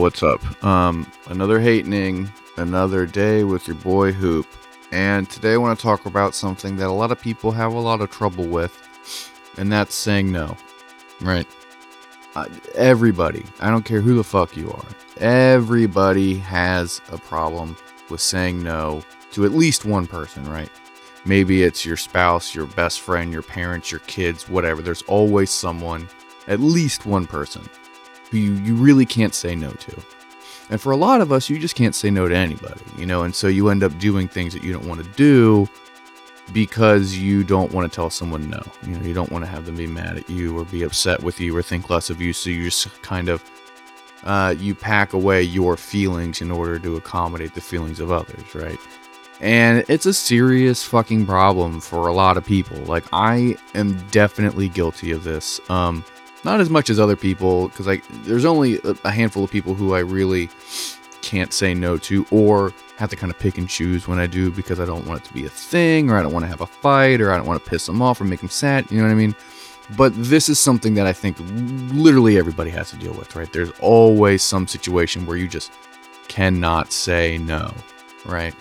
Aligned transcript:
What's 0.00 0.22
up? 0.22 0.64
Um, 0.64 1.06
another 1.26 1.60
hatening, 1.60 2.32
another 2.56 3.04
day 3.04 3.44
with 3.44 3.68
your 3.68 3.76
boy 3.76 4.12
Hoop, 4.12 4.46
and 4.92 5.28
today 5.28 5.52
I 5.52 5.56
want 5.58 5.78
to 5.78 5.82
talk 5.82 6.06
about 6.06 6.34
something 6.34 6.76
that 6.76 6.86
a 6.86 6.90
lot 6.90 7.12
of 7.12 7.20
people 7.20 7.50
have 7.52 7.74
a 7.74 7.78
lot 7.78 8.00
of 8.00 8.10
trouble 8.10 8.46
with, 8.46 8.74
and 9.58 9.70
that's 9.70 9.94
saying 9.94 10.32
no. 10.32 10.56
Right? 11.20 11.46
Uh, 12.34 12.46
everybody, 12.74 13.44
I 13.60 13.68
don't 13.68 13.84
care 13.84 14.00
who 14.00 14.14
the 14.14 14.24
fuck 14.24 14.56
you 14.56 14.70
are, 14.70 14.86
everybody 15.18 16.38
has 16.38 17.02
a 17.12 17.18
problem 17.18 17.76
with 18.08 18.22
saying 18.22 18.62
no 18.62 19.02
to 19.32 19.44
at 19.44 19.52
least 19.52 19.84
one 19.84 20.06
person, 20.06 20.48
right? 20.48 20.70
Maybe 21.26 21.62
it's 21.62 21.84
your 21.84 21.98
spouse, 21.98 22.54
your 22.54 22.66
best 22.68 23.02
friend, 23.02 23.34
your 23.34 23.42
parents, 23.42 23.90
your 23.90 24.00
kids, 24.00 24.48
whatever. 24.48 24.80
There's 24.80 25.02
always 25.02 25.50
someone, 25.50 26.08
at 26.48 26.58
least 26.58 27.04
one 27.04 27.26
person, 27.26 27.68
who 28.30 28.38
you, 28.38 28.52
you 28.54 28.74
really 28.74 29.06
can't 29.06 29.34
say 29.34 29.54
no 29.54 29.70
to. 29.70 30.02
And 30.70 30.80
for 30.80 30.92
a 30.92 30.96
lot 30.96 31.20
of 31.20 31.32
us, 31.32 31.50
you 31.50 31.58
just 31.58 31.74
can't 31.74 31.94
say 31.94 32.10
no 32.10 32.28
to 32.28 32.34
anybody, 32.34 32.80
you 32.96 33.04
know, 33.04 33.24
and 33.24 33.34
so 33.34 33.48
you 33.48 33.68
end 33.70 33.82
up 33.82 33.98
doing 33.98 34.28
things 34.28 34.54
that 34.54 34.62
you 34.62 34.72
don't 34.72 34.86
want 34.86 35.02
to 35.02 35.10
do 35.12 35.68
because 36.52 37.16
you 37.16 37.44
don't 37.44 37.72
want 37.72 37.90
to 37.90 37.94
tell 37.94 38.10
someone 38.10 38.48
no. 38.48 38.62
You 38.86 38.96
know, 38.96 39.06
you 39.06 39.14
don't 39.14 39.30
want 39.30 39.44
to 39.44 39.50
have 39.50 39.66
them 39.66 39.76
be 39.76 39.86
mad 39.86 40.16
at 40.16 40.30
you 40.30 40.58
or 40.58 40.64
be 40.64 40.82
upset 40.82 41.22
with 41.22 41.40
you 41.40 41.56
or 41.56 41.62
think 41.62 41.90
less 41.90 42.10
of 42.10 42.20
you. 42.20 42.32
So 42.32 42.50
you 42.50 42.64
just 42.64 43.02
kind 43.02 43.28
of 43.28 43.42
uh, 44.24 44.54
you 44.58 44.74
pack 44.74 45.12
away 45.12 45.42
your 45.42 45.76
feelings 45.76 46.40
in 46.40 46.50
order 46.50 46.78
to 46.78 46.96
accommodate 46.96 47.54
the 47.54 47.60
feelings 47.60 48.00
of 48.00 48.12
others, 48.12 48.54
right? 48.54 48.78
And 49.40 49.84
it's 49.88 50.06
a 50.06 50.12
serious 50.12 50.84
fucking 50.84 51.24
problem 51.24 51.80
for 51.80 52.08
a 52.08 52.12
lot 52.12 52.36
of 52.36 52.44
people. 52.44 52.76
Like 52.78 53.04
I 53.12 53.56
am 53.74 53.98
definitely 54.08 54.68
guilty 54.68 55.12
of 55.12 55.24
this. 55.24 55.60
Um, 55.70 56.04
not 56.44 56.60
as 56.60 56.70
much 56.70 56.90
as 56.90 56.98
other 56.98 57.16
people, 57.16 57.68
because 57.68 57.86
like 57.86 58.04
there's 58.24 58.44
only 58.44 58.80
a 59.04 59.10
handful 59.10 59.44
of 59.44 59.50
people 59.50 59.74
who 59.74 59.94
I 59.94 60.00
really 60.00 60.48
can't 61.22 61.52
say 61.52 61.74
no 61.74 61.98
to, 61.98 62.26
or 62.30 62.72
have 62.96 63.10
to 63.10 63.16
kind 63.16 63.30
of 63.30 63.38
pick 63.38 63.58
and 63.58 63.68
choose 63.68 64.08
when 64.08 64.18
I 64.18 64.26
do 64.26 64.50
because 64.50 64.80
I 64.80 64.84
don't 64.84 65.06
want 65.06 65.22
it 65.22 65.28
to 65.28 65.34
be 65.34 65.46
a 65.46 65.50
thing, 65.50 66.10
or 66.10 66.16
I 66.16 66.22
don't 66.22 66.32
want 66.32 66.44
to 66.44 66.48
have 66.48 66.60
a 66.60 66.66
fight, 66.66 67.20
or 67.20 67.32
I 67.32 67.36
don't 67.36 67.46
want 67.46 67.62
to 67.62 67.70
piss 67.70 67.86
them 67.86 68.02
off 68.02 68.20
or 68.20 68.24
make 68.24 68.40
them 68.40 68.48
sad. 68.48 68.90
You 68.90 68.98
know 68.98 69.04
what 69.04 69.12
I 69.12 69.16
mean? 69.16 69.34
But 69.96 70.12
this 70.16 70.48
is 70.48 70.58
something 70.58 70.94
that 70.94 71.06
I 71.06 71.12
think 71.12 71.36
literally 71.92 72.38
everybody 72.38 72.70
has 72.70 72.90
to 72.90 72.96
deal 72.96 73.12
with, 73.12 73.34
right? 73.34 73.52
There's 73.52 73.72
always 73.80 74.42
some 74.42 74.68
situation 74.68 75.26
where 75.26 75.36
you 75.36 75.48
just 75.48 75.72
cannot 76.28 76.92
say 76.92 77.38
no, 77.38 77.74
right? 78.24 78.54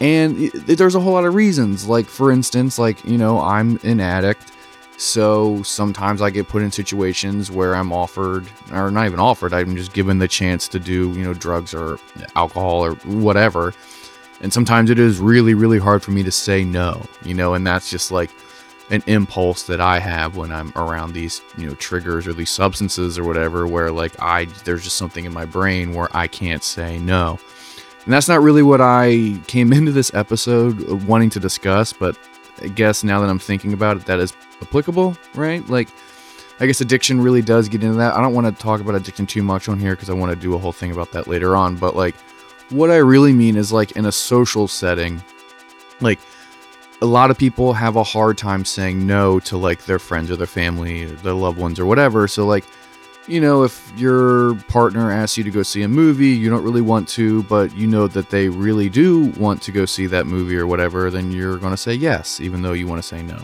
And 0.00 0.50
there's 0.52 0.96
a 0.96 1.00
whole 1.00 1.12
lot 1.12 1.24
of 1.24 1.34
reasons. 1.34 1.86
Like, 1.86 2.06
for 2.06 2.32
instance, 2.32 2.76
like, 2.78 3.04
you 3.04 3.16
know, 3.16 3.40
I'm 3.40 3.78
an 3.84 4.00
addict. 4.00 4.50
So 4.96 5.62
sometimes 5.62 6.22
I 6.22 6.30
get 6.30 6.48
put 6.48 6.62
in 6.62 6.70
situations 6.70 7.50
where 7.50 7.74
I'm 7.74 7.92
offered, 7.92 8.46
or 8.72 8.90
not 8.90 9.06
even 9.06 9.18
offered, 9.18 9.52
I'm 9.52 9.76
just 9.76 9.92
given 9.92 10.18
the 10.18 10.28
chance 10.28 10.68
to 10.68 10.78
do, 10.78 11.10
you 11.12 11.24
know, 11.24 11.34
drugs 11.34 11.74
or 11.74 11.98
alcohol 12.36 12.84
or 12.84 12.94
whatever. 13.04 13.74
And 14.40 14.52
sometimes 14.52 14.90
it 14.90 14.98
is 14.98 15.18
really, 15.18 15.54
really 15.54 15.78
hard 15.78 16.02
for 16.02 16.10
me 16.10 16.22
to 16.22 16.30
say 16.30 16.64
no, 16.64 17.04
you 17.24 17.34
know, 17.34 17.54
and 17.54 17.66
that's 17.66 17.90
just 17.90 18.12
like 18.12 18.30
an 18.90 19.02
impulse 19.06 19.64
that 19.64 19.80
I 19.80 19.98
have 19.98 20.36
when 20.36 20.52
I'm 20.52 20.72
around 20.76 21.12
these, 21.12 21.40
you 21.56 21.66
know, 21.66 21.74
triggers 21.74 22.26
or 22.26 22.32
these 22.32 22.50
substances 22.50 23.18
or 23.18 23.24
whatever, 23.24 23.66
where 23.66 23.90
like 23.90 24.12
I, 24.20 24.44
there's 24.64 24.84
just 24.84 24.96
something 24.96 25.24
in 25.24 25.32
my 25.32 25.44
brain 25.44 25.94
where 25.94 26.14
I 26.14 26.26
can't 26.26 26.62
say 26.62 26.98
no. 26.98 27.38
And 28.04 28.12
that's 28.12 28.28
not 28.28 28.42
really 28.42 28.62
what 28.62 28.80
I 28.80 29.40
came 29.46 29.72
into 29.72 29.92
this 29.92 30.12
episode 30.14 31.04
wanting 31.04 31.30
to 31.30 31.40
discuss, 31.40 31.92
but 31.92 32.16
I 32.62 32.68
guess 32.68 33.04
now 33.04 33.20
that 33.20 33.28
I'm 33.28 33.38
thinking 33.38 33.72
about 33.72 33.96
it, 33.96 34.06
that 34.06 34.20
is 34.20 34.32
applicable, 34.62 35.16
right? 35.34 35.66
Like, 35.68 35.88
I 36.60 36.66
guess 36.66 36.80
addiction 36.80 37.20
really 37.20 37.42
does 37.42 37.68
get 37.68 37.82
into 37.82 37.96
that. 37.96 38.14
I 38.14 38.20
don't 38.20 38.32
want 38.32 38.46
to 38.46 38.62
talk 38.62 38.80
about 38.80 38.94
addiction 38.94 39.26
too 39.26 39.42
much 39.42 39.68
on 39.68 39.80
here 39.80 39.94
because 39.94 40.08
I 40.08 40.14
want 40.14 40.32
to 40.32 40.36
do 40.36 40.54
a 40.54 40.58
whole 40.58 40.72
thing 40.72 40.92
about 40.92 41.10
that 41.12 41.26
later 41.26 41.56
on. 41.56 41.76
But, 41.76 41.96
like, 41.96 42.14
what 42.70 42.90
I 42.90 42.96
really 42.96 43.32
mean 43.32 43.56
is, 43.56 43.72
like, 43.72 43.92
in 43.92 44.06
a 44.06 44.12
social 44.12 44.68
setting, 44.68 45.22
like, 46.00 46.20
a 47.02 47.06
lot 47.06 47.30
of 47.30 47.36
people 47.36 47.72
have 47.72 47.96
a 47.96 48.04
hard 48.04 48.38
time 48.38 48.64
saying 48.64 49.04
no 49.04 49.40
to, 49.40 49.56
like, 49.56 49.84
their 49.84 49.98
friends 49.98 50.30
or 50.30 50.36
their 50.36 50.46
family, 50.46 51.04
or 51.04 51.10
their 51.16 51.34
loved 51.34 51.58
ones 51.58 51.80
or 51.80 51.86
whatever. 51.86 52.28
So, 52.28 52.46
like, 52.46 52.64
you 53.26 53.40
know, 53.40 53.62
if 53.62 53.92
your 53.96 54.54
partner 54.68 55.10
asks 55.10 55.38
you 55.38 55.44
to 55.44 55.50
go 55.50 55.62
see 55.62 55.82
a 55.82 55.88
movie, 55.88 56.28
you 56.28 56.50
don't 56.50 56.62
really 56.62 56.82
want 56.82 57.08
to, 57.10 57.42
but 57.44 57.74
you 57.74 57.86
know 57.86 58.06
that 58.08 58.30
they 58.30 58.48
really 58.48 58.88
do 58.88 59.26
want 59.38 59.62
to 59.62 59.72
go 59.72 59.86
see 59.86 60.06
that 60.06 60.26
movie 60.26 60.56
or 60.56 60.66
whatever, 60.66 61.10
then 61.10 61.32
you're 61.32 61.56
going 61.58 61.72
to 61.72 61.76
say 61.76 61.94
yes, 61.94 62.40
even 62.40 62.62
though 62.62 62.72
you 62.72 62.86
want 62.86 63.02
to 63.02 63.08
say 63.08 63.22
no. 63.22 63.38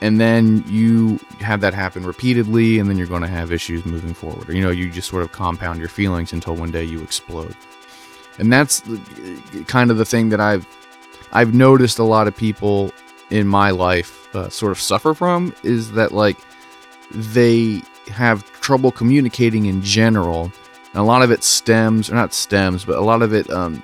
And 0.00 0.20
then 0.20 0.64
you 0.66 1.18
have 1.40 1.60
that 1.60 1.74
happen 1.74 2.04
repeatedly, 2.04 2.78
and 2.78 2.88
then 2.88 2.98
you're 2.98 3.06
going 3.06 3.22
to 3.22 3.28
have 3.28 3.50
issues 3.50 3.84
moving 3.84 4.14
forward. 4.14 4.48
Or, 4.48 4.52
you 4.52 4.62
know, 4.62 4.70
you 4.70 4.90
just 4.90 5.08
sort 5.08 5.22
of 5.22 5.32
compound 5.32 5.80
your 5.80 5.88
feelings 5.88 6.32
until 6.32 6.54
one 6.54 6.70
day 6.70 6.84
you 6.84 7.02
explode. 7.02 7.56
And 8.38 8.52
that's 8.52 8.82
kind 9.66 9.90
of 9.90 9.98
the 9.98 10.04
thing 10.04 10.28
that 10.28 10.40
I've 10.40 10.66
I've 11.32 11.52
noticed 11.52 11.98
a 11.98 12.04
lot 12.04 12.28
of 12.28 12.36
people 12.36 12.92
in 13.30 13.46
my 13.46 13.70
life 13.70 14.34
uh, 14.34 14.48
sort 14.48 14.72
of 14.72 14.80
suffer 14.80 15.14
from 15.14 15.54
is 15.62 15.92
that 15.92 16.12
like 16.12 16.38
they 17.10 17.82
have 18.08 18.44
trouble 18.68 18.92
communicating 18.92 19.64
in 19.64 19.80
general. 19.80 20.52
And 20.92 21.00
a 21.00 21.02
lot 21.02 21.22
of 21.22 21.30
it 21.30 21.42
stems, 21.42 22.10
or 22.10 22.14
not 22.14 22.34
stems, 22.34 22.84
but 22.84 22.98
a 22.98 23.00
lot 23.00 23.22
of 23.22 23.32
it 23.32 23.48
um, 23.48 23.82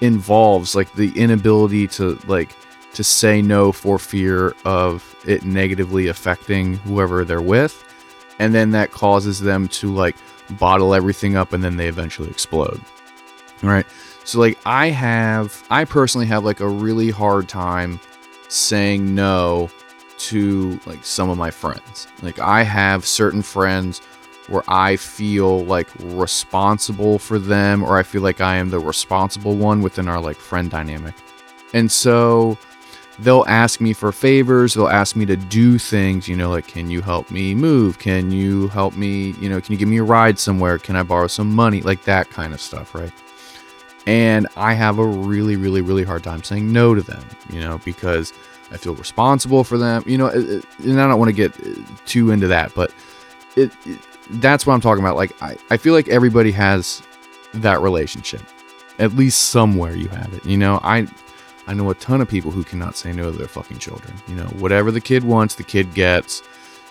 involves 0.00 0.74
like 0.74 0.90
the 0.94 1.12
inability 1.14 1.86
to 1.88 2.18
like 2.26 2.56
to 2.94 3.04
say 3.04 3.42
no 3.42 3.70
for 3.70 3.98
fear 3.98 4.54
of 4.64 5.14
it 5.26 5.44
negatively 5.44 6.06
affecting 6.06 6.78
whoever 6.78 7.22
they're 7.22 7.42
with, 7.42 7.84
and 8.38 8.54
then 8.54 8.70
that 8.70 8.92
causes 8.92 9.40
them 9.40 9.68
to 9.68 9.92
like 9.92 10.16
bottle 10.58 10.94
everything 10.94 11.36
up, 11.36 11.52
and 11.52 11.62
then 11.62 11.76
they 11.76 11.88
eventually 11.88 12.30
explode. 12.30 12.80
Right. 13.62 13.84
So 14.24 14.40
like 14.40 14.58
I 14.64 14.86
have, 14.88 15.62
I 15.68 15.84
personally 15.84 16.26
have 16.28 16.46
like 16.46 16.60
a 16.60 16.68
really 16.68 17.10
hard 17.10 17.46
time 17.46 18.00
saying 18.48 19.14
no 19.14 19.68
to 20.16 20.80
like 20.86 21.04
some 21.04 21.28
of 21.28 21.36
my 21.36 21.50
friends. 21.50 22.06
Like 22.22 22.38
I 22.38 22.62
have 22.62 23.04
certain 23.04 23.42
friends 23.42 24.00
where 24.48 24.62
I 24.68 24.96
feel 24.96 25.64
like 25.64 25.88
responsible 26.00 27.18
for 27.18 27.38
them 27.38 27.82
or 27.82 27.98
I 27.98 28.02
feel 28.02 28.22
like 28.22 28.40
I 28.40 28.56
am 28.56 28.70
the 28.70 28.78
responsible 28.78 29.56
one 29.56 29.82
within 29.82 30.08
our 30.08 30.20
like 30.20 30.36
friend 30.36 30.70
dynamic. 30.70 31.14
And 31.72 31.90
so 31.90 32.58
they'll 33.18 33.44
ask 33.48 33.80
me 33.80 33.92
for 33.92 34.12
favors, 34.12 34.74
they'll 34.74 34.88
ask 34.88 35.16
me 35.16 35.24
to 35.26 35.36
do 35.36 35.78
things, 35.78 36.28
you 36.28 36.36
know, 36.36 36.50
like 36.50 36.66
can 36.66 36.90
you 36.90 37.00
help 37.00 37.30
me 37.30 37.54
move? 37.54 37.98
Can 37.98 38.30
you 38.30 38.68
help 38.68 38.96
me, 38.96 39.34
you 39.40 39.48
know, 39.48 39.60
can 39.60 39.72
you 39.72 39.78
give 39.78 39.88
me 39.88 39.98
a 39.98 40.04
ride 40.04 40.38
somewhere? 40.38 40.78
Can 40.78 40.96
I 40.96 41.02
borrow 41.02 41.26
some 41.26 41.54
money? 41.54 41.80
Like 41.80 42.04
that 42.04 42.28
kind 42.30 42.52
of 42.52 42.60
stuff, 42.60 42.94
right? 42.94 43.12
And 44.06 44.46
I 44.56 44.74
have 44.74 44.98
a 44.98 45.06
really 45.06 45.56
really 45.56 45.80
really 45.80 46.04
hard 46.04 46.22
time 46.22 46.42
saying 46.42 46.70
no 46.70 46.94
to 46.94 47.02
them, 47.02 47.24
you 47.50 47.60
know, 47.60 47.80
because 47.84 48.32
I 48.70 48.76
feel 48.76 48.94
responsible 48.94 49.64
for 49.64 49.78
them, 49.78 50.02
you 50.06 50.18
know, 50.18 50.28
and 50.28 51.00
I 51.00 51.06
don't 51.08 51.18
want 51.18 51.28
to 51.28 51.32
get 51.32 51.58
uh, 51.60 51.80
too 52.06 52.30
into 52.30 52.48
that, 52.48 52.74
but 52.74 52.92
it, 53.56 53.72
it 53.86 54.00
that's 54.30 54.66
what 54.66 54.74
I'm 54.74 54.80
talking 54.80 55.02
about. 55.04 55.16
Like, 55.16 55.40
I, 55.42 55.56
I 55.70 55.76
feel 55.76 55.94
like 55.94 56.08
everybody 56.08 56.50
has 56.52 57.02
that 57.54 57.80
relationship. 57.80 58.42
At 58.98 59.14
least 59.14 59.50
somewhere 59.50 59.96
you 59.96 60.08
have 60.08 60.32
it. 60.32 60.44
You 60.46 60.56
know, 60.56 60.80
I 60.82 61.06
I 61.66 61.74
know 61.74 61.90
a 61.90 61.94
ton 61.94 62.20
of 62.20 62.28
people 62.28 62.50
who 62.50 62.62
cannot 62.62 62.96
say 62.96 63.12
no 63.12 63.30
to 63.30 63.36
their 63.36 63.48
fucking 63.48 63.78
children. 63.78 64.14
You 64.28 64.36
know, 64.36 64.46
whatever 64.58 64.90
the 64.90 65.00
kid 65.00 65.24
wants, 65.24 65.54
the 65.54 65.64
kid 65.64 65.94
gets. 65.94 66.42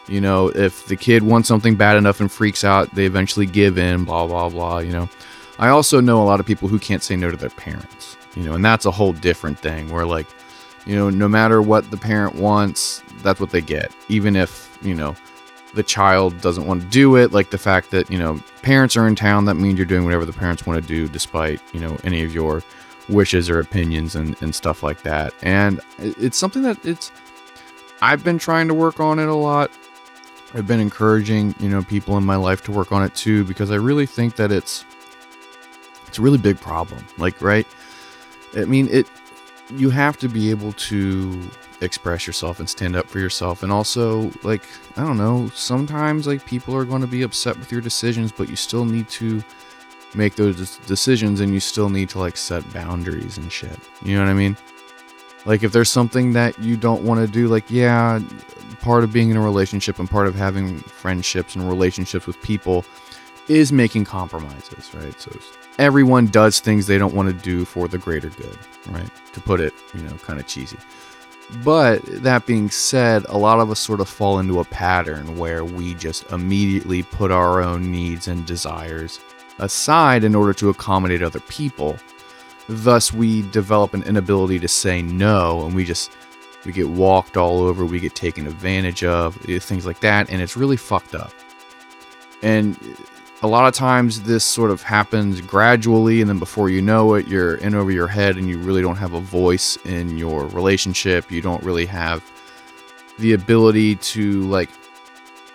You 0.07 0.19
know, 0.19 0.49
if 0.49 0.85
the 0.87 0.97
kid 0.97 1.23
wants 1.23 1.47
something 1.47 1.75
bad 1.75 1.95
enough 1.95 2.19
and 2.19 2.29
freaks 2.29 2.63
out, 2.65 2.93
they 2.93 3.05
eventually 3.05 3.45
give 3.45 3.77
in, 3.77 4.03
blah, 4.03 4.27
blah, 4.27 4.49
blah. 4.49 4.79
You 4.79 4.91
know, 4.91 5.09
I 5.59 5.69
also 5.69 6.01
know 6.01 6.21
a 6.21 6.25
lot 6.25 6.41
of 6.41 6.45
people 6.45 6.67
who 6.67 6.77
can't 6.77 7.01
say 7.01 7.15
no 7.15 7.31
to 7.31 7.37
their 7.37 7.49
parents, 7.49 8.17
you 8.35 8.43
know, 8.43 8.53
and 8.53 8.65
that's 8.65 8.85
a 8.85 8.91
whole 8.91 9.13
different 9.13 9.57
thing 9.59 9.89
where, 9.89 10.05
like, 10.05 10.27
you 10.85 10.95
know, 10.95 11.09
no 11.09 11.29
matter 11.29 11.61
what 11.61 11.89
the 11.89 11.95
parent 11.95 12.35
wants, 12.35 13.01
that's 13.21 13.39
what 13.39 13.51
they 13.51 13.61
get. 13.61 13.93
Even 14.09 14.35
if, 14.35 14.77
you 14.81 14.93
know, 14.93 15.15
the 15.73 15.83
child 15.83 16.39
doesn't 16.41 16.67
want 16.67 16.81
to 16.81 16.87
do 16.87 17.15
it, 17.15 17.31
like 17.31 17.49
the 17.49 17.57
fact 17.57 17.91
that, 17.91 18.09
you 18.09 18.17
know, 18.17 18.39
parents 18.61 18.95
are 18.95 19.07
in 19.07 19.15
town, 19.15 19.45
that 19.45 19.55
means 19.55 19.77
you're 19.77 19.85
doing 19.85 20.03
whatever 20.03 20.25
the 20.25 20.33
parents 20.33 20.65
want 20.65 20.81
to 20.81 20.87
do 20.87 21.07
despite, 21.07 21.59
you 21.73 21.79
know, 21.79 21.97
any 22.03 22.23
of 22.23 22.33
your 22.33 22.61
wishes 23.09 23.49
or 23.49 23.59
opinions 23.59 24.15
and, 24.15 24.39
and 24.41 24.53
stuff 24.53 24.83
like 24.83 25.01
that. 25.03 25.33
And 25.41 25.81
it's 25.97 26.37
something 26.37 26.61
that 26.61 26.83
it's, 26.85 27.11
I've 28.01 28.23
been 28.23 28.37
trying 28.37 28.67
to 28.67 28.73
work 28.73 28.99
on 28.99 29.19
it 29.19 29.27
a 29.27 29.33
lot. 29.33 29.71
I've 30.53 30.67
been 30.67 30.79
encouraging, 30.79 31.55
you 31.59 31.69
know, 31.69 31.81
people 31.83 32.17
in 32.17 32.23
my 32.23 32.35
life 32.35 32.63
to 32.65 32.71
work 32.71 32.91
on 32.91 33.03
it 33.03 33.15
too, 33.15 33.43
because 33.43 33.71
I 33.71 33.75
really 33.75 34.05
think 34.05 34.35
that 34.35 34.51
it's, 34.51 34.85
it's 36.07 36.19
a 36.19 36.21
really 36.21 36.37
big 36.37 36.59
problem. 36.59 37.03
Like, 37.17 37.41
right? 37.41 37.65
I 38.55 38.65
mean, 38.65 38.87
it, 38.89 39.07
you 39.69 39.89
have 39.89 40.17
to 40.17 40.27
be 40.27 40.49
able 40.49 40.73
to 40.73 41.49
express 41.81 42.27
yourself 42.27 42.59
and 42.59 42.69
stand 42.69 42.95
up 42.95 43.07
for 43.07 43.19
yourself. 43.19 43.63
And 43.63 43.71
also 43.71 44.31
like 44.43 44.63
i 44.97 45.03
don't 45.03 45.17
know 45.17 45.49
sometimes 45.53 46.27
like 46.27 46.45
people 46.45 46.75
are 46.75 46.85
going 46.85 47.01
to 47.01 47.07
be 47.07 47.23
upset 47.23 47.57
with 47.57 47.71
your 47.71 47.81
decisions 47.81 48.31
but 48.31 48.49
you 48.49 48.55
still 48.55 48.85
need 48.85 49.09
to 49.09 49.43
make 50.15 50.35
those 50.35 50.77
decisions 50.79 51.39
and 51.39 51.53
you 51.53 51.59
still 51.59 51.89
need 51.89 52.07
to 52.09 52.19
like 52.19 52.37
set 52.37 52.71
boundaries 52.73 53.37
and 53.37 53.51
shit. 53.51 53.77
You 54.03 54.15
know 54.15 54.23
what 54.23 54.29
i 54.29 54.33
mean? 54.33 54.57
Like 55.45 55.63
if 55.63 55.71
there's 55.71 55.91
something 55.91 56.33
that 56.33 56.57
you 56.59 56.77
don't 56.77 57.03
want 57.03 57.25
to 57.25 57.31
do 57.31 57.47
like 57.47 57.69
yeah 57.69 58.19
part 58.81 59.03
of 59.03 59.13
being 59.13 59.29
in 59.29 59.37
a 59.37 59.41
relationship 59.41 59.97
and 59.99 60.09
part 60.09 60.27
of 60.27 60.35
having 60.35 60.79
friendships 60.79 61.55
and 61.55 61.67
relationships 61.67 62.27
with 62.27 62.41
people 62.41 62.83
is 63.47 63.71
making 63.71 64.05
compromises, 64.05 64.93
right? 64.93 65.19
So 65.19 65.31
everyone 65.77 66.27
does 66.27 66.59
things 66.59 66.87
they 66.87 66.97
don't 66.97 67.13
want 67.13 67.29
to 67.29 67.33
do 67.33 67.65
for 67.65 67.87
the 67.87 67.97
greater 67.97 68.29
good, 68.29 68.57
right? 68.87 69.09
To 69.33 69.41
put 69.41 69.59
it, 69.59 69.73
you 69.93 70.01
know, 70.01 70.13
kind 70.17 70.39
of 70.39 70.47
cheesy. 70.47 70.77
But 71.63 72.01
that 72.05 72.45
being 72.45 72.69
said, 72.69 73.25
a 73.29 73.37
lot 73.37 73.59
of 73.59 73.69
us 73.69 73.79
sort 73.79 73.99
of 73.99 74.07
fall 74.07 74.39
into 74.39 74.59
a 74.59 74.65
pattern 74.65 75.37
where 75.37 75.65
we 75.65 75.93
just 75.95 76.29
immediately 76.31 77.03
put 77.03 77.31
our 77.31 77.61
own 77.61 77.91
needs 77.91 78.27
and 78.27 78.45
desires 78.45 79.19
aside 79.59 80.23
in 80.23 80.35
order 80.35 80.53
to 80.53 80.69
accommodate 80.69 81.21
other 81.21 81.41
people. 81.41 81.97
Thus, 82.67 83.11
we 83.11 83.41
develop 83.51 83.93
an 83.93 84.03
inability 84.03 84.57
to 84.59 84.67
say 84.67 85.01
no, 85.01 85.65
and 85.65 85.75
we 85.75 85.83
just 85.83 86.11
we 86.65 86.71
get 86.71 86.87
walked 86.87 87.35
all 87.35 87.59
over, 87.59 87.85
we 87.85 87.99
get 87.99 88.15
taken 88.15 88.47
advantage 88.47 89.03
of, 89.03 89.37
eh, 89.49 89.59
things 89.59 89.85
like 89.85 89.99
that, 89.99 90.29
and 90.29 90.41
it's 90.41 90.55
really 90.55 90.77
fucked 90.77 91.13
up. 91.13 91.33
And 92.41 92.77
a 93.43 93.47
lot 93.47 93.67
of 93.67 93.73
times 93.73 94.21
this 94.21 94.45
sort 94.45 94.71
of 94.71 94.81
happens 94.81 95.41
gradually 95.41 96.21
and 96.21 96.29
then 96.29 96.39
before 96.39 96.69
you 96.69 96.81
know 96.81 97.13
it 97.15 97.27
you're 97.27 97.55
in 97.55 97.75
over 97.75 97.91
your 97.91 98.07
head 98.07 98.37
and 98.37 98.47
you 98.47 98.57
really 98.57 98.81
don't 98.81 98.95
have 98.95 99.13
a 99.13 99.19
voice 99.19 99.77
in 99.85 100.17
your 100.17 100.47
relationship. 100.47 101.29
You 101.29 101.41
don't 101.41 101.61
really 101.61 101.85
have 101.85 102.23
the 103.19 103.33
ability 103.33 103.97
to 103.97 104.43
like 104.43 104.69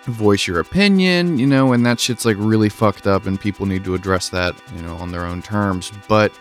voice 0.05 0.47
your 0.47 0.59
opinion 0.59 1.37
you 1.37 1.45
know 1.45 1.73
and 1.73 1.85
that 1.85 1.99
shit's 1.99 2.25
like 2.25 2.37
really 2.39 2.69
fucked 2.69 3.05
up 3.05 3.27
and 3.27 3.39
people 3.39 3.65
need 3.65 3.83
to 3.83 3.93
address 3.93 4.29
that 4.29 4.55
you 4.75 4.81
know 4.83 4.95
on 4.97 5.11
their 5.11 5.25
own 5.25 5.41
terms. 5.41 5.91
But 6.07 6.31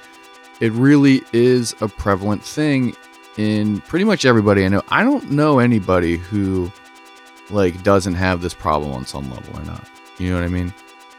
it 0.61 0.73
really 0.73 1.23
is 1.33 1.75
a 1.81 1.89
prevalent 1.89 2.45
thing 2.45 2.95
in 3.39 3.81
pretty 3.83 4.05
much 4.05 4.27
everybody 4.27 4.67
i 4.67 4.69
know. 4.69 4.83
I 4.89 5.03
don't 5.03 5.31
know 5.31 5.61
anybody 5.61 6.19
who 6.19 6.71
like 7.49 7.83
doesn't 7.83 8.15
have 8.15 8.43
this 8.43 8.53
problem 8.53 8.93
on 8.93 9.07
some 9.07 9.31
level 9.31 9.59
or 9.59 9.65
not. 9.65 9.89
You 10.19 10.29
know 10.29 10.35
what 10.35 10.45
i 10.45 10.49
mean 10.49 10.75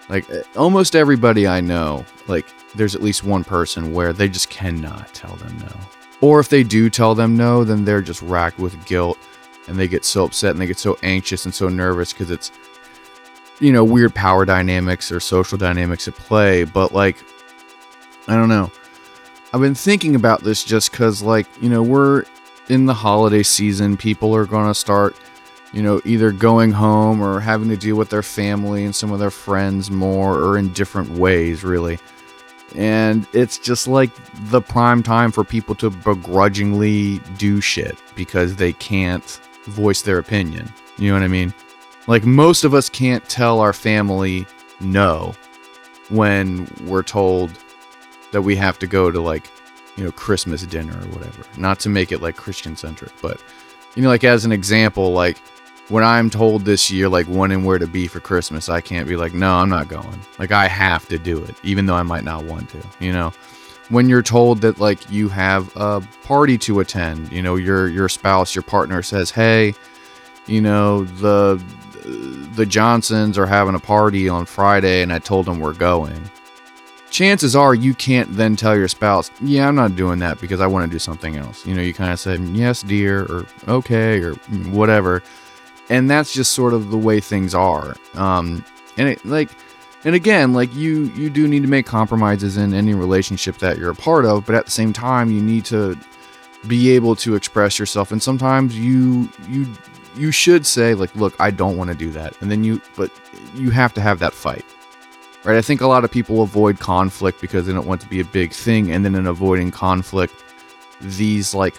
like 0.10 0.30
uh, 0.32 0.42
almost 0.56 0.96
everybody 0.96 1.48
I 1.48 1.62
know, 1.62 2.06
like 2.28 2.46
there's 2.76 2.96
at 2.96 3.04
least 3.04 3.24
one 3.24 3.44
person 3.44 3.94
where 3.94 4.12
they 4.12 4.28
just 4.28 4.50
cannot 4.50 5.14
tell 5.14 5.36
them 5.36 5.58
no. 5.60 5.74
Or 6.22 6.40
if 6.40 6.50
they 6.50 6.64
do 6.64 6.90
tell 6.90 7.16
them 7.16 7.38
no, 7.38 7.64
then 7.64 7.86
they're 7.86 8.02
just 8.02 8.22
racked 8.22 8.60
with 8.60 8.86
guilt 8.86 9.18
and 9.68 9.80
they 9.80 9.88
get 9.88 10.04
so 10.04 10.26
upset 10.26 10.52
and 10.52 10.62
they 10.62 10.68
get 10.68 10.80
so 10.80 10.98
anxious 11.04 11.46
and 11.46 11.54
so 11.54 11.70
nervous 11.70 12.12
because 12.12 12.32
it's 12.32 12.52
you 13.60 13.72
know 13.72 13.84
weird 13.84 14.14
power 14.16 14.46
dynamics 14.46 15.12
or 15.12 15.20
social 15.20 15.58
dynamics 15.58 16.08
at 16.08 16.16
play. 16.16 16.64
But 16.64 16.94
like 16.94 17.18
i 18.28 18.36
don't 18.36 18.50
know. 18.50 18.72
I've 19.54 19.62
been 19.62 19.76
thinking 19.76 20.16
about 20.16 20.44
this 20.44 20.64
just 20.64 20.92
because 20.92 21.22
like 21.22 21.48
you 21.62 21.70
know 21.70 21.84
we're 21.84 22.26
in 22.68 22.86
the 22.86 22.94
holiday 22.94 23.44
season. 23.44 23.96
People 23.96 24.36
are 24.36 24.46
gonna 24.46 24.76
start 24.76 25.16
you 25.72 25.84
know, 25.84 26.02
either 26.06 26.32
going 26.32 26.72
home 26.72 27.22
or 27.22 27.40
having 27.40 27.70
to 27.70 27.78
deal 27.78 27.96
with 27.96 28.10
their 28.10 28.24
family 28.24 28.84
and 28.86 28.96
some 28.96 29.12
of 29.12 29.20
their 29.20 29.32
friends 29.32 29.92
more 29.92 30.36
or 30.36 30.58
in 30.58 30.74
different 30.74 31.12
ways, 31.12 31.64
really. 31.64 32.00
And 32.76 33.28
it's 33.34 33.58
just 33.58 33.88
like 33.88 34.12
the 34.50 34.62
prime 34.62 35.04
time 35.04 35.32
for 35.32 35.44
people 35.44 35.76
to 35.76 35.90
begrudgingly 35.90 37.20
do 37.38 37.62
shit 37.62 37.98
because 38.16 38.56
they 38.56 38.74
can't 38.74 39.26
voice 39.66 40.02
their 40.02 40.18
opinion. 40.20 40.72
You 40.98 41.10
know 41.10 41.16
what 41.16 41.24
I 41.24 41.30
mean? 41.30 41.54
Like, 42.08 42.26
most 42.26 42.64
of 42.64 42.74
us 42.74 42.90
can't 42.90 43.28
tell 43.30 43.60
our 43.60 43.74
family 43.74 44.46
no 44.80 45.34
when 46.10 46.68
we're 46.86 47.04
told 47.04 47.52
that 48.32 48.42
we 48.42 48.56
have 48.56 48.80
to 48.80 48.88
go 48.88 49.12
to, 49.12 49.20
like, 49.20 49.50
you 49.96 50.04
know, 50.04 50.12
Christmas 50.12 50.64
dinner 50.64 50.94
or 50.94 51.08
whatever. 51.10 51.44
Not 51.58 51.80
to 51.82 51.90
make 51.90 52.12
it 52.12 52.22
like 52.22 52.36
Christian 52.36 52.76
centric, 52.76 53.12
but, 53.22 53.42
you 53.96 54.02
know, 54.02 54.10
like, 54.10 54.24
as 54.24 54.46
an 54.46 54.52
example, 54.52 55.12
like, 55.12 55.38
when 55.90 56.04
I'm 56.04 56.30
told 56.30 56.66
this 56.66 56.92
year, 56.92 57.10
like 57.10 57.26
when 57.26 57.52
and 57.52 57.66
where 57.66 57.80
to 57.80 57.88
be 57.88 58.08
for 58.08 58.20
Christmas, 58.20 58.70
I 58.70 58.80
can't 58.80 59.08
be 59.08 59.16
like, 59.16 59.34
no, 59.34 59.56
I'm 59.56 59.70
not 59.70 59.88
going. 59.88 60.22
Like, 60.38 60.52
I 60.52 60.68
have 60.68 61.08
to 61.10 61.18
do 61.18 61.44
it, 61.44 61.56
even 61.64 61.88
though 61.88 61.96
I 61.96 62.04
might 62.04 62.24
not 62.24 62.46
want 62.46 62.70
to, 62.70 62.82
you 63.00 63.12
know? 63.12 63.34
When 63.90 64.08
you're 64.08 64.22
told 64.22 64.62
that, 64.62 64.80
like, 64.80 65.10
you 65.10 65.30
have 65.30 65.76
a 65.76 66.02
party 66.24 66.60
to 66.60 66.80
attend, 66.80 67.32
you 67.32 67.42
know, 67.42 67.56
your, 67.56 67.88
your 67.88 68.08
spouse, 68.08 68.54
your 68.54 68.62
partner 68.62 69.02
says, 69.02 69.32
hey, 69.32 69.74
you 70.46 70.62
know, 70.62 71.06
the, 71.06 71.62
the 72.56 72.68
Johnsons 72.68 73.36
are 73.36 73.48
having 73.48 73.74
a 73.74 73.80
party 73.80 74.30
on 74.30 74.46
Friday 74.46 75.02
and 75.02 75.12
I 75.12 75.18
told 75.18 75.48
them 75.48 75.60
we're 75.60 75.74
going. 75.74 76.30
Chances 77.10 77.56
are 77.56 77.74
you 77.74 77.96
can't 77.96 78.32
then 78.36 78.56
tell 78.56 78.78
your 78.78 78.88
spouse, 78.88 79.32
yeah, 79.42 79.68
I'm 79.68 79.74
not 79.74 79.96
doing 79.96 80.20
that 80.20 80.40
because 80.40 80.62
I 80.62 80.68
want 80.68 80.86
to 80.86 80.92
do 80.92 81.00
something 81.00 81.38
else. 81.38 81.66
You 81.66 81.74
know, 81.74 81.82
you 81.82 81.96
kind 81.96 82.14
of 82.14 82.20
say, 82.20 82.38
yes, 82.38 82.84
dear, 82.84 83.24
or 83.24 83.48
okay, 83.68 84.20
or 84.20 84.36
mm, 84.36 84.72
whatever 84.72 85.24
and 85.90 86.10
that's 86.10 86.34
just 86.34 86.52
sort 86.52 86.74
of 86.74 86.92
the 86.92 86.98
way 86.98 87.20
things 87.20 87.54
are. 87.56 87.96
Um, 88.14 88.64
and 88.98 89.10
it 89.10 89.26
like, 89.26 89.50
and 90.04 90.16
again, 90.16 90.54
like 90.54 90.74
you 90.76 91.06
you 91.16 91.30
do 91.30 91.48
need 91.48 91.62
to 91.64 91.68
make 91.68 91.86
compromises 91.86 92.58
in 92.58 92.74
any 92.74 92.94
relationship 92.94 93.58
that 93.58 93.78
you're 93.78 93.92
a 93.92 93.96
part 93.96 94.26
of, 94.26 94.46
but 94.46 94.56
at 94.56 94.66
the 94.66 94.72
same 94.72 94.94
time, 94.94 95.32
you 95.32 95.42
need 95.42 95.66
to 95.66 95.98
be 96.68 96.92
able 96.92 97.16
to 97.16 97.36
express 97.36 97.80
yourself. 97.80 98.12
And 98.12 98.22
sometimes 98.22 98.78
you 98.78 99.30
you 99.48 99.68
you 100.16 100.32
should 100.32 100.66
say 100.66 100.94
like, 100.94 101.16
look, 101.16 101.34
I 101.40 101.52
don't 101.52 101.78
want 101.78 101.90
to 101.90 101.96
do 101.96 102.12
that, 102.12 102.40
and 102.42 102.52
then 102.52 102.64
you 102.64 102.82
but 102.96 103.12
you 103.56 103.72
have 103.72 103.94
to 103.96 104.02
have 104.02 104.20
that 104.20 104.34
fight. 104.34 104.66
Right, 105.46 105.58
I 105.58 105.62
think 105.62 105.80
a 105.80 105.88
lot 105.88 106.04
of 106.04 106.12
people 106.12 106.42
avoid 106.42 106.80
conflict 106.80 107.40
because 107.40 107.66
they 107.66 107.72
don't 107.72 107.88
want 107.88 108.02
to 108.02 108.10
be 108.10 108.20
a 108.20 108.26
big 108.26 108.52
thing, 108.52 108.92
and 108.92 109.06
then 109.06 109.16
in 109.16 109.26
avoiding 109.26 109.72
conflict, 109.72 110.34
these 111.02 111.54
like 111.54 111.76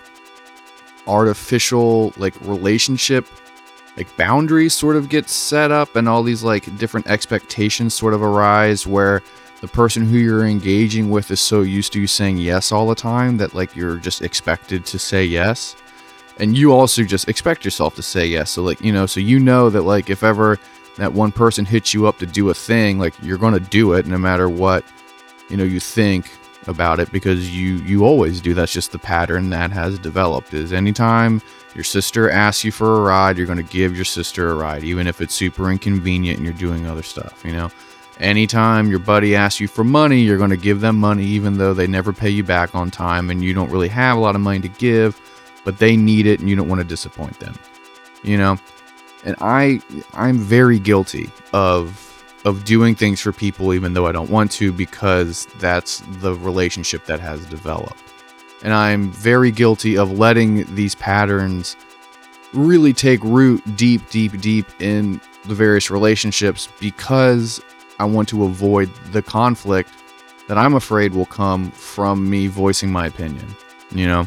artificial 1.07 2.12
like 2.17 2.35
relationship 2.40 3.26
like 3.97 4.17
boundaries 4.17 4.75
sort 4.75 4.97
of 4.97 5.09
get 5.09 5.29
set 5.29 5.71
up 5.71 5.97
and 5.97 6.09
all 6.09 6.23
these 6.23 6.43
like 6.43 6.77
different 6.79 7.07
expectations 7.07 7.95
sort 7.95 8.15
of 8.15 8.23
arise 8.23 8.87
where 8.87 9.23
the 9.61 9.69
person 9.69 10.05
who 10.07 10.17
you're 10.17 10.47
engaging 10.47 11.11
with 11.11 11.31
is 11.31 11.41
so 11.41 11.61
used 11.61 11.93
to 11.93 12.01
you 12.01 12.07
saying 12.07 12.39
yes 12.39 12.73
all 12.73 12.89
the 12.89 12.95
time 12.95 13.37
that 13.37 13.55
like 13.55 13.77
you're 13.77 13.97
just 13.97 14.23
expected 14.23 14.87
to 14.87 14.99
say 14.99 15.25
yes. 15.25 15.77
And 16.39 16.57
you 16.57 16.73
also 16.73 17.05
just 17.05 17.29
expect 17.29 17.65
yourself 17.65 17.95
to 17.97 18.03
say 18.03 18.27
yes. 18.27 18.51
So 18.51 18.63
like 18.63 18.81
you 18.81 18.93
know 18.93 19.07
so 19.07 19.21
you 19.21 19.39
know 19.39 19.69
that 19.71 19.83
like 19.83 20.09
if 20.09 20.23
ever 20.23 20.59
that 20.97 21.13
one 21.13 21.33
person 21.33 21.65
hits 21.65 21.93
you 21.93 22.07
up 22.07 22.19
to 22.19 22.27
do 22.27 22.51
a 22.51 22.55
thing 22.55 22.99
like 22.99 23.15
you're 23.23 23.39
going 23.39 23.55
to 23.55 23.61
do 23.61 23.93
it 23.93 24.07
no 24.07 24.19
matter 24.19 24.49
what 24.49 24.85
you 25.49 25.57
know 25.57 25.65
you 25.65 25.81
think 25.81 26.31
about 26.67 27.01
it 27.01 27.11
because 27.13 27.55
you 27.55 27.77
you 27.85 28.05
always 28.05 28.41
do. 28.41 28.55
That's 28.55 28.73
just 28.73 28.93
the 28.93 28.99
pattern 28.99 29.51
that 29.51 29.71
has 29.73 29.99
developed 29.99 30.55
is 30.55 30.73
anytime 30.73 31.43
your 31.75 31.85
sister 31.85 32.31
asks 32.31 32.65
you 32.65 32.73
for 32.73 32.97
a 32.97 33.00
ride, 33.00 33.37
you're 33.37 33.47
going 33.47 33.59
to 33.59 33.62
give 33.62 33.95
your 33.95 34.05
sister 34.05 34.50
a 34.50 34.55
ride, 34.55 34.85
even 34.85 35.07
if 35.07 35.21
it's 35.21 35.35
super 35.35 35.71
inconvenient 35.71 36.39
and 36.39 36.45
you're 36.45 36.55
doing 36.55 36.87
other 36.87 37.03
stuff, 37.03 37.43
you 37.45 37.53
know? 37.53 37.71
Anytime 38.19 38.91
your 38.91 38.99
buddy 38.99 39.35
asks 39.35 39.61
you 39.61 39.69
for 39.69 39.83
money, 39.83 40.21
you're 40.21 40.37
going 40.37 40.50
to 40.50 40.57
give 40.57 40.81
them 40.81 40.97
money, 40.97 41.25
even 41.25 41.57
though 41.57 41.73
they 41.73 41.87
never 41.87 42.12
pay 42.12 42.29
you 42.29 42.45
back 42.45 42.75
on 42.75 42.91
time 42.91 43.31
and 43.31 43.43
you 43.43 43.55
don't 43.55 43.71
really 43.71 43.89
have 43.89 44.17
a 44.17 44.21
lot 44.21 44.35
of 44.35 44.43
money 44.43 44.61
to 44.61 44.69
give, 44.69 45.19
but 45.65 45.79
they 45.79 45.97
need 45.97 46.27
it 46.27 46.41
and 46.41 46.49
you 46.49 46.57
don't 46.57 46.69
want 46.69 46.81
to 46.81 46.87
disappoint 46.87 47.39
them, 47.41 47.55
you 48.23 48.37
know? 48.37 48.59
And 49.25 49.37
I, 49.41 49.81
I'm 50.15 50.39
very 50.39 50.79
guilty 50.79 51.31
of 51.53 52.07
of 52.47 52.65
doing 52.65 52.95
things 52.95 53.21
for 53.21 53.33
people 53.33 53.75
even 53.75 53.93
though 53.93 54.07
I 54.07 54.12
don't 54.12 54.31
want 54.31 54.50
to 54.53 54.73
because 54.73 55.47
that's 55.59 56.03
the 56.23 56.35
relationship 56.37 57.05
that 57.05 57.21
has 57.21 57.45
developed 57.45 58.03
and 58.62 58.75
I'm 58.75 59.11
very 59.12 59.50
guilty 59.50 59.97
of 59.97 60.19
letting 60.19 60.75
these 60.75 60.95
patterns 60.95 61.76
really 62.52 62.93
take 62.93 63.23
root 63.23 63.62
deep, 63.76 64.09
deep, 64.11 64.40
deep 64.40 64.67
in 64.81 65.21
the 65.47 65.55
various 65.55 65.90
relationships 65.90 66.69
because 66.81 67.61
I 67.99 68.05
want 68.05 68.29
to 68.31 68.45
avoid 68.45 68.90
the 69.12 69.23
conflict 69.23 69.90
that 70.49 70.59
I'm 70.59 70.75
afraid 70.75 71.14
will 71.14 71.26
come 71.26 71.71
from 71.71 72.29
me 72.29 72.49
voicing 72.49 72.90
my 72.90 73.07
opinion, 73.07 73.47
you 73.93 74.07
know? 74.07 74.26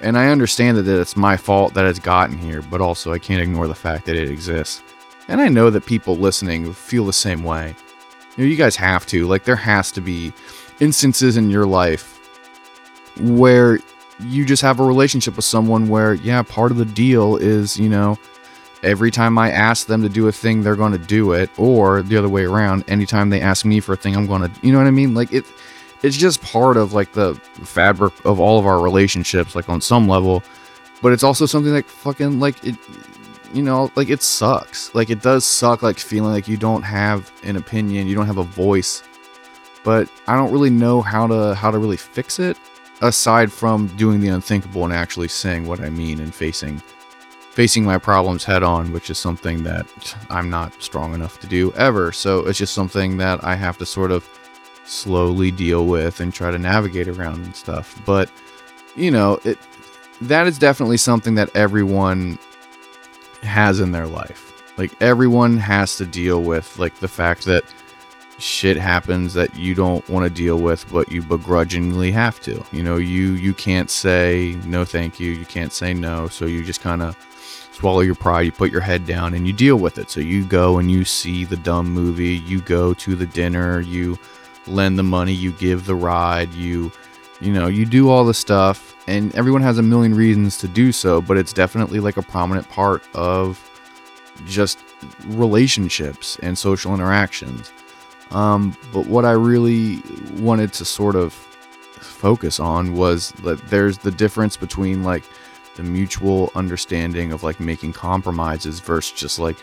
And 0.00 0.16
I 0.16 0.28
understand 0.28 0.76
that 0.76 0.86
it's 0.86 1.16
my 1.16 1.36
fault 1.36 1.74
that 1.74 1.86
it's 1.86 1.98
gotten 1.98 2.38
here, 2.38 2.62
but 2.62 2.80
also 2.80 3.12
I 3.12 3.18
can't 3.18 3.42
ignore 3.42 3.66
the 3.66 3.74
fact 3.74 4.04
that 4.06 4.14
it 4.14 4.30
exists. 4.30 4.82
And 5.26 5.40
I 5.40 5.48
know 5.48 5.70
that 5.70 5.86
people 5.86 6.16
listening 6.16 6.72
feel 6.72 7.04
the 7.04 7.12
same 7.12 7.42
way. 7.42 7.74
You 8.36 8.44
know, 8.44 8.50
you 8.50 8.56
guys 8.56 8.76
have 8.76 9.06
to. 9.06 9.26
Like, 9.26 9.44
there 9.44 9.56
has 9.56 9.90
to 9.92 10.00
be 10.00 10.32
instances 10.80 11.36
in 11.36 11.50
your 11.50 11.66
life 11.66 12.17
where 13.20 13.80
you 14.20 14.44
just 14.44 14.62
have 14.62 14.80
a 14.80 14.84
relationship 14.84 15.36
with 15.36 15.44
someone 15.44 15.88
where, 15.88 16.14
yeah, 16.14 16.42
part 16.42 16.70
of 16.70 16.76
the 16.76 16.84
deal 16.84 17.36
is, 17.36 17.78
you 17.78 17.88
know, 17.88 18.18
every 18.82 19.10
time 19.10 19.38
I 19.38 19.50
ask 19.50 19.86
them 19.86 20.02
to 20.02 20.08
do 20.08 20.28
a 20.28 20.32
thing, 20.32 20.62
they're 20.62 20.76
going 20.76 20.92
to 20.92 20.98
do 20.98 21.32
it, 21.32 21.50
or 21.58 22.02
the 22.02 22.16
other 22.16 22.28
way 22.28 22.44
around, 22.44 22.84
anytime 22.88 23.30
they 23.30 23.40
ask 23.40 23.64
me 23.64 23.80
for 23.80 23.92
a 23.92 23.96
thing, 23.96 24.16
I'm 24.16 24.26
going 24.26 24.42
to, 24.42 24.66
you 24.66 24.72
know 24.72 24.78
what 24.78 24.86
I 24.86 24.92
mean? 24.92 25.14
Like 25.14 25.32
it, 25.32 25.44
it's 26.02 26.16
just 26.16 26.42
part 26.42 26.76
of 26.76 26.92
like 26.92 27.12
the 27.12 27.34
fabric 27.62 28.12
of 28.24 28.40
all 28.40 28.58
of 28.58 28.66
our 28.66 28.80
relationships, 28.80 29.54
like 29.54 29.68
on 29.68 29.80
some 29.80 30.08
level, 30.08 30.42
but 31.02 31.12
it's 31.12 31.22
also 31.22 31.46
something 31.46 31.72
that 31.72 31.86
fucking 31.86 32.40
like 32.40 32.64
it, 32.64 32.76
you 33.52 33.62
know, 33.62 33.90
like 33.94 34.10
it 34.10 34.22
sucks. 34.22 34.94
Like 34.94 35.10
it 35.10 35.22
does 35.22 35.44
suck, 35.44 35.82
like 35.82 35.98
feeling 35.98 36.32
like 36.32 36.48
you 36.48 36.56
don't 36.56 36.82
have 36.82 37.32
an 37.44 37.56
opinion, 37.56 38.06
you 38.06 38.14
don't 38.14 38.26
have 38.26 38.38
a 38.38 38.44
voice, 38.44 39.02
but 39.84 40.08
I 40.26 40.36
don't 40.36 40.52
really 40.52 40.70
know 40.70 41.00
how 41.02 41.26
to 41.26 41.54
how 41.54 41.70
to 41.70 41.78
really 41.78 41.96
fix 41.96 42.38
it 42.38 42.58
aside 43.00 43.52
from 43.52 43.86
doing 43.96 44.20
the 44.20 44.28
unthinkable 44.28 44.84
and 44.84 44.92
actually 44.92 45.28
saying 45.28 45.66
what 45.66 45.80
I 45.80 45.90
mean 45.90 46.20
and 46.20 46.34
facing 46.34 46.82
facing 47.52 47.84
my 47.84 47.98
problems 47.98 48.44
head 48.44 48.62
on, 48.62 48.92
which 48.92 49.10
is 49.10 49.18
something 49.18 49.64
that 49.64 49.84
I'm 50.30 50.48
not 50.48 50.80
strong 50.80 51.12
enough 51.12 51.40
to 51.40 51.48
do 51.48 51.72
ever. 51.72 52.12
So 52.12 52.46
it's 52.46 52.58
just 52.58 52.72
something 52.72 53.16
that 53.16 53.42
I 53.42 53.56
have 53.56 53.76
to 53.78 53.86
sort 53.86 54.12
of 54.12 54.28
slowly 54.84 55.50
deal 55.50 55.86
with 55.86 56.20
and 56.20 56.32
try 56.32 56.52
to 56.52 56.58
navigate 56.58 57.08
around 57.08 57.44
and 57.44 57.56
stuff. 57.56 58.00
But 58.06 58.30
you 58.94 59.10
know, 59.10 59.40
it 59.44 59.58
that 60.20 60.46
is 60.46 60.58
definitely 60.58 60.98
something 60.98 61.34
that 61.34 61.54
everyone 61.56 62.38
has 63.42 63.80
in 63.80 63.92
their 63.92 64.06
life. 64.06 64.52
Like 64.76 64.92
everyone 65.02 65.56
has 65.58 65.96
to 65.96 66.06
deal 66.06 66.42
with 66.42 66.78
like 66.78 66.98
the 67.00 67.08
fact 67.08 67.44
that 67.46 67.64
shit 68.38 68.76
happens 68.76 69.34
that 69.34 69.54
you 69.56 69.74
don't 69.74 70.08
want 70.08 70.24
to 70.24 70.30
deal 70.30 70.58
with 70.58 70.90
but 70.92 71.10
you 71.10 71.22
begrudgingly 71.22 72.12
have 72.12 72.40
to. 72.40 72.64
You 72.72 72.82
know, 72.82 72.96
you 72.96 73.32
you 73.32 73.52
can't 73.52 73.90
say 73.90 74.56
no 74.64 74.84
thank 74.84 75.18
you, 75.18 75.32
you 75.32 75.44
can't 75.44 75.72
say 75.72 75.92
no, 75.92 76.28
so 76.28 76.46
you 76.46 76.64
just 76.64 76.80
kind 76.80 77.02
of 77.02 77.16
swallow 77.72 78.00
your 78.00 78.14
pride, 78.14 78.42
you 78.42 78.52
put 78.52 78.72
your 78.72 78.80
head 78.80 79.06
down 79.06 79.34
and 79.34 79.46
you 79.46 79.52
deal 79.52 79.76
with 79.76 79.98
it. 79.98 80.10
So 80.10 80.20
you 80.20 80.44
go 80.44 80.78
and 80.78 80.90
you 80.90 81.04
see 81.04 81.44
the 81.44 81.56
dumb 81.56 81.88
movie, 81.90 82.38
you 82.38 82.60
go 82.60 82.92
to 82.94 83.14
the 83.14 83.26
dinner, 83.26 83.80
you 83.80 84.18
lend 84.66 84.98
the 84.98 85.04
money, 85.04 85.32
you 85.32 85.52
give 85.52 85.86
the 85.86 85.94
ride, 85.94 86.52
you 86.54 86.92
you 87.40 87.52
know, 87.52 87.68
you 87.68 87.86
do 87.86 88.08
all 88.10 88.24
the 88.24 88.34
stuff 88.34 88.96
and 89.06 89.34
everyone 89.34 89.62
has 89.62 89.78
a 89.78 89.82
million 89.82 90.14
reasons 90.14 90.58
to 90.58 90.68
do 90.68 90.92
so, 90.92 91.22
but 91.22 91.36
it's 91.36 91.52
definitely 91.52 92.00
like 92.00 92.16
a 92.16 92.22
prominent 92.22 92.68
part 92.68 93.02
of 93.14 93.64
just 94.46 94.78
relationships 95.26 96.38
and 96.42 96.58
social 96.58 96.94
interactions. 96.94 97.72
Um, 98.30 98.76
but 98.92 99.06
what 99.06 99.24
I 99.24 99.32
really 99.32 100.02
wanted 100.38 100.72
to 100.74 100.84
sort 100.84 101.16
of 101.16 101.32
focus 101.32 102.60
on 102.60 102.94
was 102.94 103.30
that 103.42 103.64
there's 103.68 103.98
the 103.98 104.10
difference 104.10 104.56
between 104.56 105.02
like 105.02 105.24
the 105.76 105.82
mutual 105.82 106.50
understanding 106.54 107.32
of 107.32 107.42
like 107.42 107.60
making 107.60 107.92
compromises 107.92 108.80
versus 108.80 109.18
just 109.18 109.38
like 109.38 109.56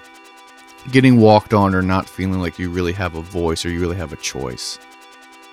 getting 0.91 1.17
walked 1.17 1.53
on 1.53 1.75
or 1.75 1.81
not 1.81 2.07
feeling 2.07 2.39
like 2.39 2.57
you 2.57 2.69
really 2.69 2.93
have 2.93 3.15
a 3.15 3.22
voice 3.22 3.65
or 3.65 3.69
you 3.69 3.79
really 3.79 3.98
have 3.98 4.13
a 4.13 4.17
choice. 4.17 4.79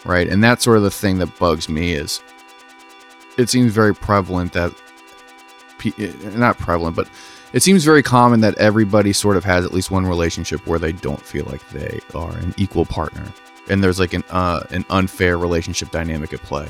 Right? 0.04 0.28
And 0.28 0.42
that's 0.42 0.64
sort 0.64 0.78
of 0.78 0.82
the 0.82 0.90
thing 0.90 1.18
that 1.18 1.38
bugs 1.38 1.68
me 1.68 1.92
is 1.92 2.22
it 3.38 3.48
seems 3.48 3.72
very 3.72 3.94
prevalent 3.94 4.52
that 4.52 4.72
not 6.34 6.58
prevalent, 6.58 6.96
but 6.96 7.08
it 7.52 7.62
seems 7.62 7.84
very 7.84 8.02
common 8.02 8.40
that 8.40 8.56
everybody 8.58 9.12
sort 9.12 9.36
of 9.36 9.44
has 9.44 9.64
at 9.64 9.72
least 9.72 9.90
one 9.90 10.06
relationship 10.06 10.66
where 10.66 10.78
they 10.78 10.92
don't 10.92 11.20
feel 11.20 11.44
like 11.46 11.66
they 11.70 12.00
are 12.14 12.36
an 12.38 12.54
equal 12.56 12.86
partner, 12.86 13.24
and 13.68 13.82
there's 13.82 14.00
like 14.00 14.14
an 14.14 14.24
uh, 14.30 14.62
an 14.70 14.84
unfair 14.90 15.38
relationship 15.38 15.90
dynamic 15.90 16.32
at 16.32 16.42
play. 16.42 16.68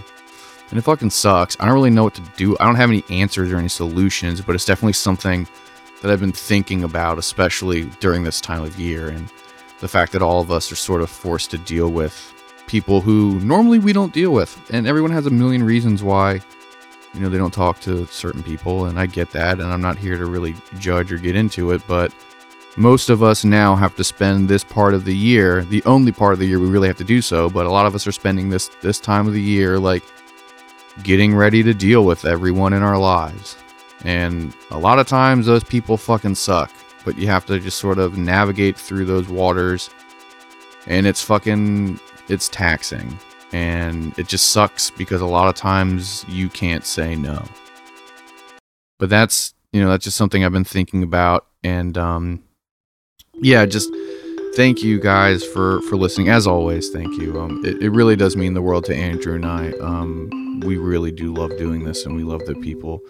And 0.71 0.79
it 0.79 0.83
fucking 0.83 1.11
sucks. 1.11 1.55
I 1.61 1.67
don't 1.67 1.75
really 1.75 1.91
know 1.91 2.05
what 2.05 2.15
to 2.15 2.23
do. 2.37 2.57
I 2.59 2.65
don't 2.65 2.77
have 2.77 2.89
any 2.89 3.05
answers 3.11 3.53
or 3.53 3.59
any 3.59 3.69
solutions, 3.69 4.41
but 4.41 4.55
it's 4.55 4.65
definitely 4.65 4.95
something 4.95 5.47
that 6.01 6.11
I've 6.11 6.21
been 6.21 6.33
thinking 6.33 6.83
about, 6.83 7.19
especially 7.19 7.85
during 8.01 8.25
this 8.25 8.41
time 8.41 8.65
of 8.65 8.81
year, 8.81 9.09
and 9.09 9.31
the 9.81 9.89
fact 9.89 10.13
that 10.13 10.23
all 10.23 10.41
of 10.41 10.51
us 10.51 10.73
are 10.73 10.77
sort 10.77 11.03
of 11.03 11.11
forced 11.11 11.51
to 11.51 11.59
deal 11.59 11.91
with 11.91 12.33
people 12.67 13.01
who 13.03 13.39
normally 13.41 13.79
we 13.79 13.93
don't 13.93 14.15
deal 14.15 14.33
with, 14.33 14.59
and 14.71 14.87
everyone 14.87 15.11
has 15.11 15.27
a 15.27 15.31
million 15.31 15.63
reasons 15.63 16.03
why 16.03 16.41
you 17.15 17.21
know, 17.21 17.29
they 17.29 17.39
don't 17.39 17.53
talk 17.53 17.81
to 17.81 18.07
certain 18.07 18.43
people, 18.43 18.87
and 18.87 18.99
I 18.99 19.07
get 19.07 19.31
that, 19.33 19.61
and 19.61 19.73
I'm 19.73 19.81
not 19.81 19.99
here 19.99 20.17
to 20.17 20.27
really 20.27 20.55
judge 20.79 21.13
or 21.13 21.19
get 21.19 21.37
into 21.37 21.73
it, 21.73 21.83
but 21.87 22.13
most 22.77 23.11
of 23.11 23.23
us 23.23 23.45
now 23.45 23.77
have 23.77 23.95
to 23.97 24.05
spend 24.05 24.49
this 24.49 24.65
part 24.65 24.95
of 24.95 25.05
the 25.05 25.15
year, 25.15 25.63
the 25.63 25.83
only 25.85 26.11
part 26.11 26.33
of 26.33 26.39
the 26.39 26.47
year 26.47 26.59
we 26.59 26.69
really 26.69 26.89
have 26.89 26.97
to 26.99 27.05
do 27.05 27.21
so, 27.21 27.51
but 27.51 27.67
a 27.67 27.71
lot 27.71 27.87
of 27.87 27.95
us 27.95 28.07
are 28.07 28.13
spending 28.13 28.49
this 28.49 28.69
this 28.81 28.99
time 28.99 29.27
of 29.27 29.35
the 29.35 29.43
year 29.43 29.79
like 29.79 30.03
getting 31.03 31.35
ready 31.35 31.63
to 31.63 31.75
deal 31.75 32.05
with 32.05 32.25
everyone 32.25 32.73
in 32.73 32.83
our 32.83 32.99
lives. 32.99 33.57
And 34.05 34.55
a 34.71 34.79
lot 34.79 34.99
of 34.99 35.07
times 35.07 35.47
those 35.47 35.65
people 35.65 35.97
fucking 35.97 36.35
suck, 36.35 36.73
but 37.05 37.17
you 37.19 37.27
have 37.27 37.47
to 37.47 37.59
just 37.59 37.79
sort 37.79 37.99
of 37.99 38.17
navigate 38.17 38.77
through 38.77 39.05
those 39.05 39.29
waters 39.29 39.91
and 40.87 41.07
it's 41.07 41.23
fucking 41.23 41.99
it's 42.29 42.49
taxing 42.49 43.19
and 43.53 44.19
it 44.19 44.29
just 44.29 44.49
sucks 44.49 44.91
because 44.91 45.21
a 45.21 45.27
lot 45.27 45.49
of 45.49 45.55
times 45.55 46.25
you 46.29 46.49
can't 46.49 46.85
say 46.85 47.15
no. 47.15 47.43
But 48.99 49.11
that's, 49.11 49.55
you 49.73 49.83
know, 49.83 49.91
that's 49.91 50.05
just 50.05 50.17
something 50.17 50.45
I've 50.45 50.53
been 50.53 50.65
thinking 50.65 51.03
about 51.03 51.47
and 51.65 51.97
um 51.99 52.43
yeah, 53.37 53.65
just 53.67 53.91
thank 54.55 54.83
you 54.83 55.01
guys 55.01 55.45
for 55.45 55.81
for 55.83 55.97
listening. 55.97 56.29
As 56.29 56.47
always 56.47 56.91
thank 56.91 57.21
you. 57.21 57.41
Um 57.41 57.65
it, 57.65 57.83
it 57.83 57.91
really 57.91 58.17
does 58.17 58.37
mean 58.37 58.55
the 58.55 58.63
world 58.63 58.85
to 58.87 58.95
andrew 58.95 59.35
and 59.35 59.47
i. 59.47 59.71
Um 59.81 60.61
we 60.61 60.77
really 60.77 61.11
do 61.11 61.35
love 61.35 61.57
doing 61.59 61.85
this 61.85 62.07
and 62.07 62.15
we 62.15 62.23
love 62.23 62.45
that 62.47 62.61
people 62.61 63.01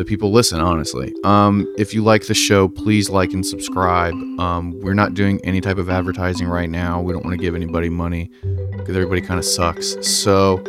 that 0.00 0.06
people 0.06 0.32
listen 0.32 0.60
honestly 0.60 1.14
um 1.24 1.72
if 1.78 1.92
you 1.94 2.02
like 2.02 2.26
the 2.26 2.34
show 2.34 2.66
please 2.68 3.10
like 3.10 3.32
and 3.32 3.46
subscribe 3.46 4.14
um 4.40 4.78
we're 4.80 4.94
not 4.94 5.14
doing 5.14 5.40
any 5.44 5.60
type 5.60 5.78
of 5.78 5.90
advertising 5.90 6.48
right 6.48 6.70
now 6.70 7.00
we 7.00 7.12
don't 7.12 7.24
want 7.24 7.38
to 7.38 7.42
give 7.42 7.54
anybody 7.54 7.88
money 7.88 8.30
because 8.90 8.96
everybody 8.96 9.20
kind 9.20 9.38
of 9.38 9.44
sucks. 9.44 9.96
So 10.06 10.62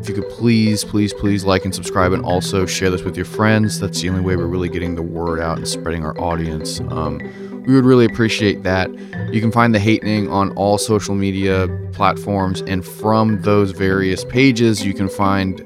if 0.00 0.08
you 0.08 0.14
could 0.14 0.28
please, 0.28 0.84
please, 0.84 1.14
please 1.14 1.44
like 1.44 1.64
and 1.64 1.74
subscribe 1.74 2.12
and 2.12 2.22
also 2.24 2.66
share 2.66 2.90
this 2.90 3.02
with 3.02 3.16
your 3.16 3.24
friends. 3.24 3.80
That's 3.80 4.00
the 4.02 4.10
only 4.10 4.20
way 4.20 4.36
we're 4.36 4.46
really 4.46 4.68
getting 4.68 4.94
the 4.94 5.02
word 5.02 5.40
out 5.40 5.56
and 5.56 5.66
spreading 5.66 6.04
our 6.04 6.18
audience. 6.20 6.80
Um, 6.80 7.18
we 7.66 7.74
would 7.74 7.84
really 7.84 8.04
appreciate 8.04 8.62
that. 8.64 8.90
You 9.32 9.40
can 9.40 9.52
find 9.52 9.74
the 9.74 9.78
Hatening 9.78 10.28
on 10.28 10.50
all 10.50 10.76
social 10.78 11.14
media 11.14 11.68
platforms, 11.92 12.60
and 12.62 12.84
from 12.84 13.40
those 13.42 13.70
various 13.70 14.24
pages, 14.24 14.84
you 14.84 14.92
can 14.92 15.08
find 15.08 15.60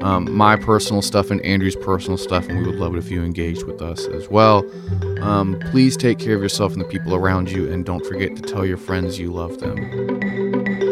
um, 0.00 0.32
my 0.34 0.56
personal 0.56 1.02
stuff 1.02 1.30
and 1.30 1.40
Andrew's 1.42 1.76
personal 1.76 2.16
stuff, 2.16 2.48
and 2.48 2.58
we 2.58 2.66
would 2.66 2.76
love 2.76 2.94
it 2.94 2.98
if 2.98 3.10
you 3.10 3.22
engaged 3.22 3.64
with 3.64 3.82
us 3.82 4.06
as 4.06 4.28
well. 4.28 4.64
Um, 5.20 5.58
please 5.70 5.96
take 5.96 6.18
care 6.18 6.34
of 6.34 6.42
yourself 6.42 6.72
and 6.72 6.80
the 6.80 6.86
people 6.86 7.14
around 7.14 7.50
you, 7.50 7.70
and 7.70 7.84
don't 7.84 8.04
forget 8.06 8.36
to 8.36 8.42
tell 8.42 8.64
your 8.64 8.78
friends 8.78 9.18
you 9.18 9.32
love 9.32 9.58
them. 9.58 10.87